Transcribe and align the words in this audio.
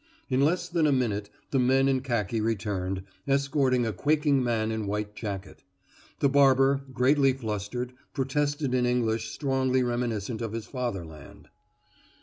In 0.31 0.41
less 0.41 0.67
than 0.67 0.87
a 0.87 0.91
minute, 0.91 1.29
the 1.51 1.59
men 1.59 1.87
in 1.87 2.01
khaki 2.01 2.41
returned, 2.41 3.03
escorting 3.27 3.85
a 3.85 3.93
quaking 3.93 4.43
man 4.43 4.71
in 4.71 4.87
white 4.87 5.15
jacket. 5.15 5.63
The 6.21 6.27
barber, 6.27 6.81
greatly 6.91 7.33
flustered, 7.33 7.93
protested 8.11 8.73
in 8.73 8.87
English 8.87 9.29
strongly 9.29 9.83
reminiscent 9.83 10.41
of 10.41 10.53
his 10.53 10.65
fatherland. 10.65 11.49